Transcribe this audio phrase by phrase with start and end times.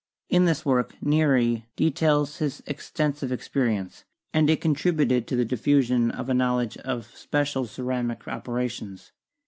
[0.29, 6.27] In this work, Neri details his extensive experience, and it contributed to the diffusion of
[6.27, 9.11] a knowledge of special ceramic operations.